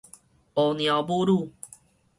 [0.03, 0.03] 烏
[0.73, 1.51] 貓母女